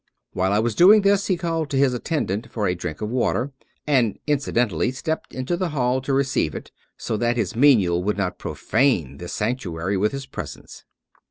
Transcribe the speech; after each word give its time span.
While 0.33 0.51
I 0.51 0.57
was 0.57 0.73
doing 0.73 1.03
this 1.03 1.27
he 1.27 1.37
called 1.37 1.69
to 1.69 1.77
his 1.77 1.93
attendant 1.93 2.51
for 2.51 2.67
a 2.67 2.73
drink 2.73 3.01
of 3.01 3.11
water, 3.11 3.51
and 3.85 4.17
incidentally 4.25 4.89
stepped 4.91 5.31
into 5.35 5.55
the 5.55 5.69
hall 5.69 6.01
to 6.01 6.11
receive 6.11 6.55
it, 6.55 6.71
so 6.97 7.17
that 7.17 7.37
his 7.37 7.55
menial 7.55 8.01
would 8.03 8.17
not 8.17 8.39
profane 8.39 9.17
this 9.17 9.33
sanc 9.33 9.59
tuary 9.59 9.99
with 9.99 10.11
his 10.11 10.25
presence. 10.25 10.85